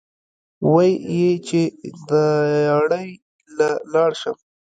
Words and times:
وې 0.71 0.89
ئې 1.11 1.27
چې" 1.47 1.61
دیاړۍ 2.07 3.09
له 3.57 3.67
لاړ 3.93 4.11
شم 4.21 4.35
ـ 4.39 4.41